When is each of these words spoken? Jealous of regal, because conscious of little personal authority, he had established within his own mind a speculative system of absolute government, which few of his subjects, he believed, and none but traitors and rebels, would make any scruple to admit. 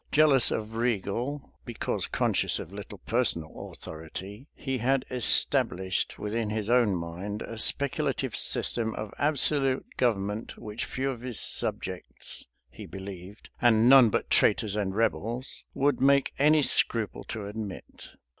Jealous 0.11 0.49
of 0.49 0.73
regal, 0.73 1.53
because 1.63 2.07
conscious 2.07 2.57
of 2.57 2.73
little 2.73 2.97
personal 2.97 3.69
authority, 3.71 4.47
he 4.55 4.79
had 4.79 5.05
established 5.11 6.17
within 6.17 6.49
his 6.49 6.71
own 6.71 6.95
mind 6.95 7.43
a 7.43 7.55
speculative 7.55 8.35
system 8.35 8.95
of 8.95 9.13
absolute 9.19 9.85
government, 9.97 10.57
which 10.57 10.85
few 10.85 11.11
of 11.11 11.21
his 11.21 11.39
subjects, 11.39 12.47
he 12.71 12.87
believed, 12.87 13.51
and 13.61 13.87
none 13.87 14.09
but 14.09 14.31
traitors 14.31 14.75
and 14.75 14.95
rebels, 14.95 15.65
would 15.75 16.01
make 16.01 16.33
any 16.39 16.63
scruple 16.63 17.23
to 17.23 17.45
admit. 17.45 18.09